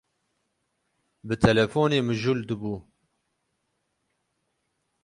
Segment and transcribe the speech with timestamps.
[1.27, 2.75] Bi telefonê mijûl dibû.